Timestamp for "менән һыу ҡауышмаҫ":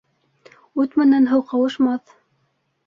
1.03-2.19